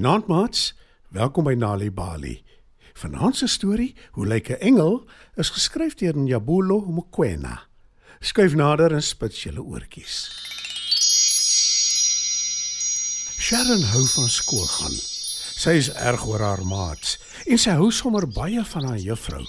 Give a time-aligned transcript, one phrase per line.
[0.00, 0.60] Goeienaand maats.
[1.12, 2.38] Welkom by Nali Bali.
[2.96, 5.04] Vanaand se storie, Hoe lyk 'n engel,
[5.36, 7.68] is geskryf deur Njabulo Mokoena.
[8.20, 10.30] Skuif nader en spits julle oortjies.
[13.38, 14.96] Sharon hou van skool gaan.
[15.56, 19.44] Sy is erg oor haar maats en sy hou sommer baie van haar juffrou.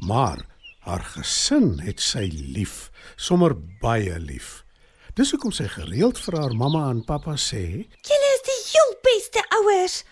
[0.00, 0.44] Maar
[0.78, 4.64] haar gesin het sy lief, sommer baie lief.
[5.14, 10.02] Dis hoekom sy gereeld vir haar mamma en pappa sê, Julle die heel beste ouers.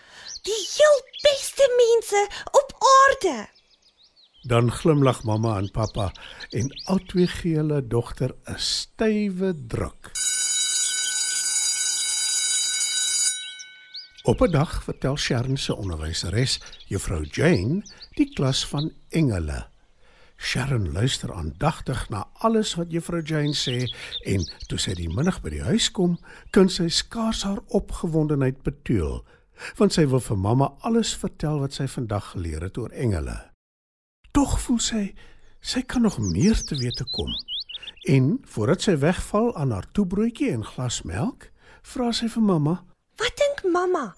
[0.44, 3.36] Die heel beste mense op aarde.
[4.42, 6.10] Dan glimlag mamma en pappa
[6.50, 10.12] en albei gee hulle dogter 'n stywe druk.
[14.24, 17.82] Op 'n dag vertel Sharon se onderwyseres, Juffrou Jane,
[18.14, 19.73] die klas van engele.
[20.36, 23.86] Sharon luister aandagtig na alles wat Juffrou Jane sê
[24.26, 26.18] en toe sy die middag by die huis kom,
[26.50, 29.22] kan sy skaars haar opgewondenheid betuil,
[29.78, 33.38] want sy wil vir mamma alles vertel wat sy vandag geleer het oor engele.
[34.34, 35.04] Tog voel sy
[35.64, 37.30] sy kan nog meer te wete kom.
[38.04, 41.48] En voordat sy wegval aan haar toebroodjie en glas melk,
[41.94, 42.74] vra sy vir mamma.
[43.16, 44.10] Wat dink mamma?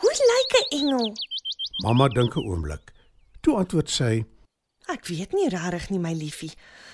[0.00, 1.14] Hoe lyk 'n engel?
[1.82, 2.92] Mamma dink 'n oomblik.
[3.40, 4.24] Toe antwoord sy:
[4.90, 6.50] Ek weet nie regtig nie, my liefie.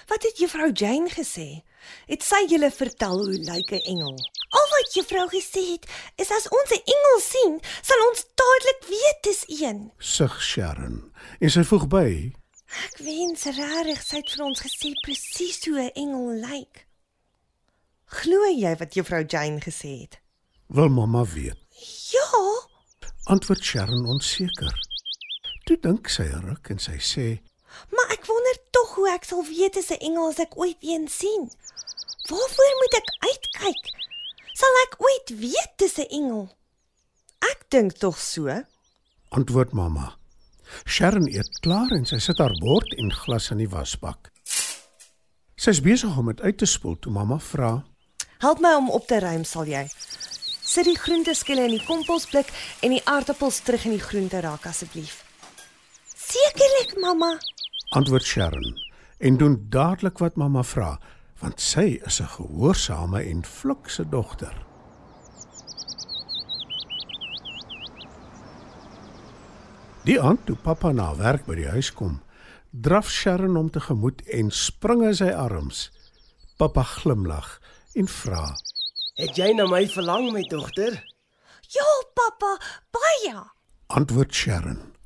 [0.09, 1.63] Wat het juffrou Jane gesê?
[2.09, 4.17] Het sy julle vertel hoe lyk 'n engel?
[4.51, 5.87] Al wat juffrou gesê het,
[6.17, 9.93] is as ons 'n engel sien, sal ons dadelik weet dis een.
[9.99, 12.33] "Sug Sharon." En sy voeg by:
[12.85, 16.87] Ek wens regtig sy het vir ons gesê presies hoe 'n engel lyk.
[18.05, 20.21] Glo jy wat juffrou Jane gesê het?
[20.69, 21.57] "Wil mamma weet?"
[22.13, 22.69] Ja,
[23.25, 24.73] Antwoord Sharon onseker.
[25.65, 27.41] Toe dink sy ruk en sy sê:
[27.91, 31.09] maar ek wonder tog hoe ek sal weet as 'n engel as ek ooit een
[31.09, 31.51] sien.
[32.29, 33.85] Waarvoor moet ek uitkyk?
[34.53, 36.49] Sal ek ooit weet dis 'n engel?
[37.39, 38.65] Ek dink tog so.
[39.29, 40.17] Antwoord mamma.
[40.85, 44.31] Sharon eet klaar en sy sit haar bord en glas in die wasbak.
[45.57, 47.85] Sy's besig om dit uit te spoel toe mamma vra:
[48.39, 49.89] Help my om op te ruim, sal jy?
[50.69, 52.51] Sit die groenteskille in die komposblik
[52.85, 55.23] en die aardappels terug in die groenterak asseblief.
[56.15, 57.39] Sekerlik, mamma.
[57.89, 58.77] Antwoord Sharon
[59.19, 60.99] en doen dadelik wat mamma vra,
[61.41, 64.55] want sy is 'n gehoorsame en flikse dogter.
[70.05, 72.23] Die aand toe pappa na werk by die huis kom,
[72.71, 75.91] draf Sharon hom tegemoet en spring in sy arms.
[76.57, 77.61] Pappa glimlag
[77.95, 78.57] en vra:
[79.15, 81.05] Het jy na my verlang, my dogter?
[81.69, 82.57] Ja, pappa,
[82.91, 83.43] baie.
[83.87, 84.98] Antwoord Sharon.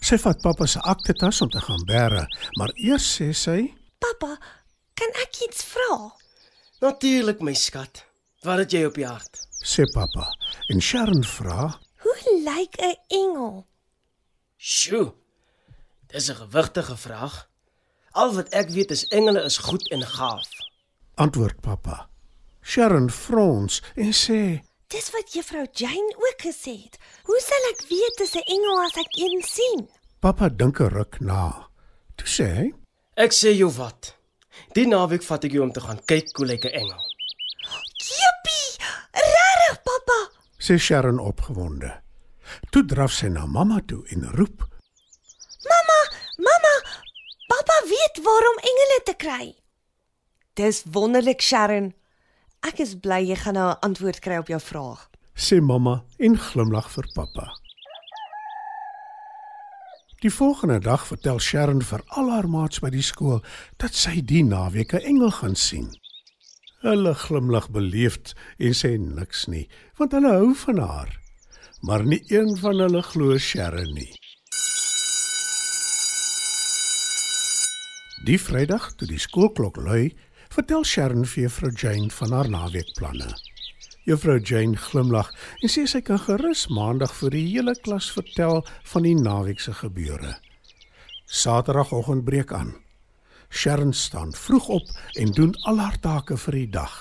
[0.00, 2.26] Sy vat pappa se aktetas om te gaan bære,
[2.58, 4.38] maar eers sê sy: Pappa,
[4.94, 6.10] kan ek iets vra?
[6.80, 8.04] Natuurlik, my skat.
[8.42, 9.38] Wat het jy op die hart?
[9.62, 10.26] sê pappa.
[10.68, 13.66] En Sharon vra: Hoe lyk 'n engel?
[14.58, 15.14] Sjoe.
[16.06, 17.48] Dis 'n gewigtige vraag.
[18.10, 20.48] Al wat ek weet is engele is goed en gaaf.
[21.14, 22.08] Antwoord pappa.
[22.62, 26.98] Sharon frons en sê: Dis wat juffrou Jane ook gesê het.
[27.24, 29.88] Hoe sal ek weet dis 'n engel as ek een sien?
[30.20, 31.68] Pappa dink 'n ruk na.
[32.16, 32.66] Toe sê hy:
[33.16, 34.16] Ek sê jou wat.
[34.74, 37.02] Die naweek vat ek jou om te gaan kyk hoe lyk 'n engel.
[38.04, 38.68] Jippie!
[39.12, 40.18] Regtig, pappa?
[40.58, 42.02] sê Sharon opgewonde.
[42.70, 44.58] Toe draf sy na mamma toe en roep:
[45.70, 46.00] Mamma,
[46.36, 46.74] mamma,
[47.48, 49.56] pappa weet waarom engele te kry.
[50.54, 51.94] Dis wonderlik, Sharon.
[52.62, 55.10] Ek is bly jy gaan nou 'n antwoord kry op jou vraag.
[55.34, 57.56] sê mamma en glimlag vir pappa.
[60.20, 63.42] Die volgende dag vertel Sharon vir al haar maats by die skool
[63.76, 65.90] dat sy die naweek 'n engel gaan sien.
[66.82, 69.68] Hulle glimlag beleefd en sê niks nie,
[69.98, 71.20] want hulle hou van haar.
[71.80, 74.14] Maar nie een van hulle glo Sharon nie.
[78.24, 80.14] Die Vrydag toe die skoolklok lui,
[80.52, 83.30] vertel Sharon vir Juffrou Jane van haar naweekplanne.
[84.04, 85.30] Juffrou Jane glimlag
[85.62, 88.60] en sê sy kan gerus maandag vir die hele klas vertel
[88.92, 90.34] van die naweek se gebeure.
[91.24, 92.74] Saterdagoggend breek aan.
[93.48, 94.90] Sharon staan vroeg op
[95.20, 96.92] en doen al haar take vir die dag.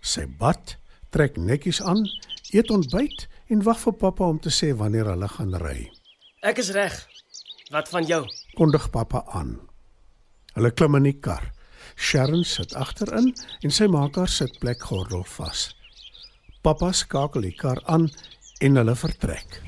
[0.00, 0.76] Sy bad,
[1.12, 2.04] trek netjies aan,
[2.52, 5.78] eet ontbyt en wag vir pappa om te sê wanneer hulle gaan ry.
[6.44, 6.98] Ek is reg.
[7.70, 8.24] Wat van jou?
[8.58, 9.56] Kondig pappa aan.
[10.56, 11.52] Hulle klim in die kar.
[11.96, 13.32] Sharon sit agterin
[13.62, 15.70] en sy maak haar sitplekgordel vas.
[16.62, 18.08] Pappa skakel die kar aan
[18.60, 19.60] en hulle vertrek.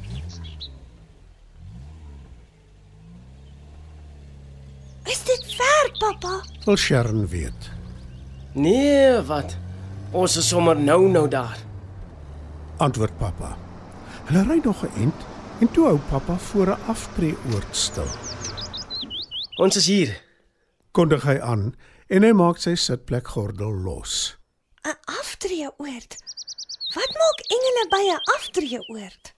[5.08, 6.38] Is dit ver, pappa?
[6.64, 7.70] Wil Sharon weet.
[8.52, 9.56] Nee, wat?
[10.12, 11.58] Ons is sommer nou nou daar.
[12.76, 13.56] Antwoord pappa.
[14.28, 15.30] Hulle ry nog 'n ent
[15.62, 18.10] En toe hou pappa voor 'n aftreeoord stil.
[19.54, 20.22] Ons is hier.
[20.90, 21.74] Kondig hy aan
[22.12, 24.36] en hy maak sy sitplek gordel los.
[24.84, 26.16] 'n Aftreeoord.
[26.92, 29.32] Wat maak engele by 'n aftreeoord?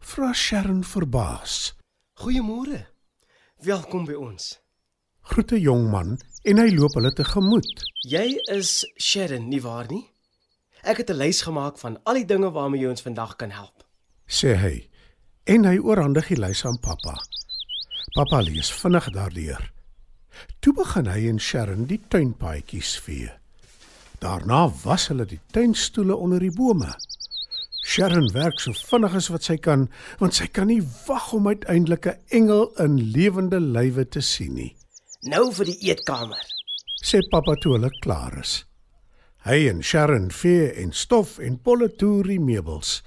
[0.00, 1.74] Vra Sharon verbaas.
[2.20, 2.86] Goeiemôre.
[3.62, 4.58] Welkom by ons.
[5.30, 7.76] Groet 'n jong man en hy loop hulle tegemoet.
[8.02, 10.10] Jy is Sharon, nie waar nie?
[10.82, 13.84] Ek het 'n lys gemaak van al die dinge waarmee jy ons vandag kan help.
[14.26, 14.90] sê hy
[15.44, 17.14] en hy oorhandig die lys aan pappa.
[18.14, 19.77] Pappa lees vinnig daardeur.
[20.60, 23.30] Toe begin hy en Sharon die tuinpaadjies vee.
[24.18, 26.90] Daarna was hulle die tuinstoele onder die bome.
[27.88, 29.86] Sharon werk so vinnig as wat sy kan,
[30.20, 34.76] want sy kan nie wag om uiteindelik 'n engel in lewende lywe te sien nie,
[35.22, 36.44] Nou vir die eetkamer.
[37.02, 38.64] sê pappa toe hulle klaar is.
[39.44, 43.02] Hy en Sharon vee en stof en polletoer die meubels.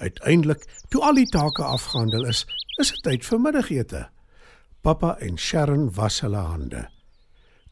[0.00, 2.46] Uiteindelik, toe al die take afgehandel is,
[2.80, 4.08] is dit tyd vir middagete.
[4.86, 6.84] Pappa en Sharon was hulle hande.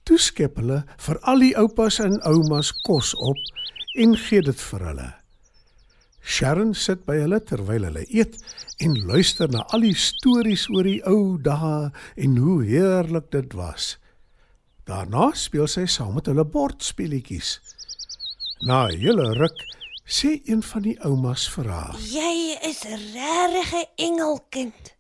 [0.03, 3.39] Toe skep hulle vir al die oupas en oumas kos op
[4.03, 5.07] en gee dit vir hulle.
[6.27, 8.35] Sharon sit by hulle terwyl hulle eet
[8.83, 11.93] en luister na al die stories oor die ou dae
[12.27, 13.93] en hoe heerlik dit was.
[14.91, 17.61] Daarna speel sy saam met hulle bordspeletjies.
[18.67, 19.63] Na 'n hele ruk
[20.03, 22.83] sê een van die oumas vir haar Jy is
[23.15, 24.94] regtig 'n engelkind.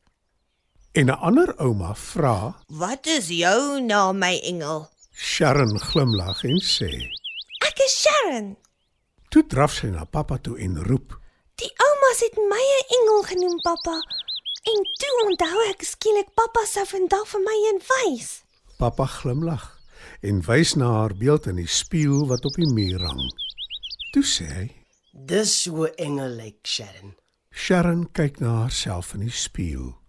[0.94, 4.88] En 'n ander ouma vra, Wat is jou naam, my engel?
[5.12, 6.91] Sharon glimlag en sê:
[7.67, 8.56] Ek is Sharon.
[9.29, 11.19] "Toe draf sy na pappa toe en roep:
[11.56, 13.96] Die oumas het my 'n engel genoem, pappa.
[14.73, 18.43] En toe onthou ek skielik pappa sou vandag vir my een wys.
[18.79, 19.79] Pappa glimlag
[20.20, 23.32] en wys na haar beeld in die spieël wat op die muur hang.
[24.12, 24.70] Toe sê hy:
[25.12, 27.14] Dis hoe 'n engel lyk, Sharon.
[27.50, 30.04] Sharon kyk na haarself in die spieël.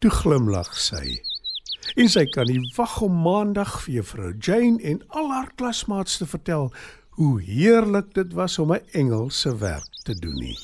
[0.00, 1.18] Toe glimlag sy.
[2.00, 6.24] En sy kan nie wag om maandag vir juffrou Jane en al haar klasmaats te
[6.24, 6.70] vertel
[7.18, 10.56] hoe heerlik dit was om 'n engel se werk te doen nie.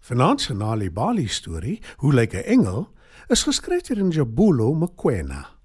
[0.00, 2.88] Vanaand se Nali Bali storie, Hoe lyk 'n engel,
[3.28, 5.59] is geskryf deur Njabulo Mqwena.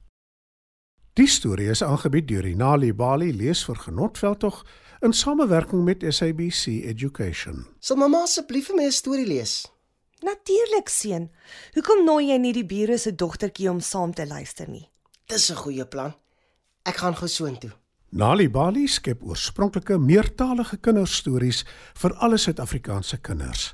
[1.15, 4.57] Die storie is aangebied deur die Nali Bali leesvergenotveldtog
[4.99, 7.61] in samewerking met SABC Education.
[7.79, 9.53] Sal mamma asseblief vir my 'n storie lees?
[10.19, 11.29] Natuurlik, seun.
[11.73, 14.89] Hoekom nooi jy nie die bure se dogtertjie om saam te luister nie?
[15.27, 16.13] Dis 'n goeie plan.
[16.83, 17.71] Ek gaan gou soontoe.
[18.09, 23.73] Nali Bali skep oorspronklike meertalige kinderstories vir alle Suid-Afrikaanse kinders.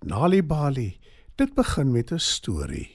[0.05, 1.01] Nali Bali,
[1.37, 2.95] dit begin met 'n storie.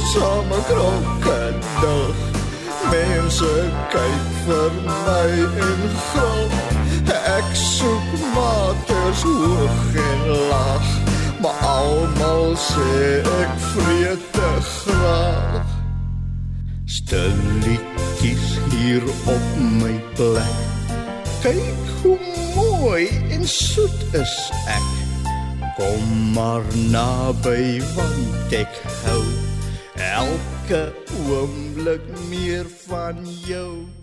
[0.00, 2.14] Eensame krokodil.
[2.90, 3.52] Mense
[3.92, 5.30] kyk vir my
[5.66, 6.48] en gril.
[7.30, 10.88] Ek soek maters hoog en laag,
[11.42, 15.76] maar almal sê ek vreet te graag.
[16.86, 19.46] Stilletjies hier op
[19.82, 20.56] my plek.
[21.44, 22.18] Kyk hoe
[22.56, 24.34] mooi en soet is
[24.66, 24.90] ek.
[25.76, 29.39] Kom maar naby want ek hou
[30.00, 30.92] elke
[31.28, 33.16] oomblik meer van
[33.46, 33.99] jou.